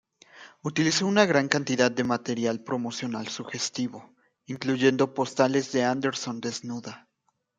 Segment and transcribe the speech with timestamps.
[0.63, 4.15] Utilizó una gran cantidad de material promocional sugestivo,
[4.47, 7.07] incluyendo postales de Andersson desnuda.